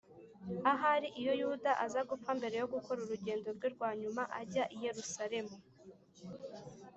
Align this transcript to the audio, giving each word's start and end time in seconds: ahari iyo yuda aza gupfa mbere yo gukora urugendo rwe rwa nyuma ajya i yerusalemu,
ahari 0.71 1.07
iyo 1.19 1.33
yuda 1.41 1.71
aza 1.85 2.01
gupfa 2.09 2.29
mbere 2.39 2.55
yo 2.61 2.67
gukora 2.73 2.99
urugendo 3.01 3.47
rwe 3.55 3.67
rwa 3.75 3.89
nyuma 4.01 4.23
ajya 4.41 4.63
i 4.75 4.77
yerusalemu, 4.85 5.55